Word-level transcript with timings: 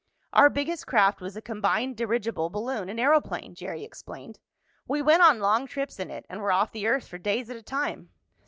"Our 0.33 0.49
biggest 0.49 0.87
craft 0.87 1.21
was 1.21 1.37
a 1.37 1.43
combined 1.43 1.95
dirigible 1.95 2.49
balloon 2.49 2.89
and 2.89 2.99
aeroplane," 2.99 3.53
Jerry 3.53 3.83
explained. 3.83 4.39
"We 4.87 4.99
went 5.03 5.21
on 5.21 5.37
long 5.37 5.67
trips 5.67 5.99
in 5.99 6.09
it, 6.09 6.25
and 6.27 6.41
were 6.41 6.51
off 6.51 6.71
the 6.71 6.87
earth 6.87 7.07
for 7.07 7.19
days 7.19 7.51
at 7.51 7.55
a 7.55 7.61
time." 7.61 8.09